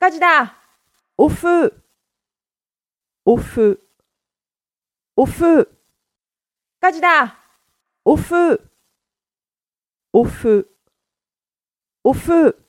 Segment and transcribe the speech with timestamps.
[0.00, 0.54] 火事だ
[1.16, 1.74] おふ
[3.24, 3.80] おふ
[5.16, 5.68] おふ
[6.80, 7.36] 火事だ
[8.04, 8.60] おふ
[10.12, 10.70] おふ
[12.04, 12.67] おふ